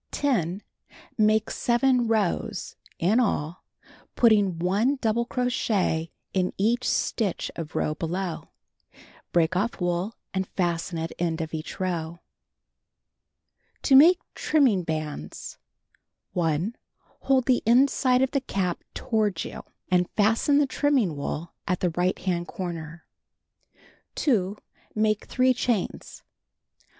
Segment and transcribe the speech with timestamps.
[0.09, 0.63] 10.
[1.15, 3.63] Make 7 rows (in all)
[4.15, 8.49] putting 1 double crochet in each stitch of row below.
[9.31, 12.17] Break off wool and fasten at end of each row.
[13.83, 15.59] To Make Trimming Bands:
[16.33, 16.75] 1.
[17.19, 19.61] Hold the inside of the cap toward you,
[19.91, 23.05] and fasten the trinnning wool at the right hand corner.
[24.15, 24.57] 2.
[24.95, 26.23] Make 3 chains.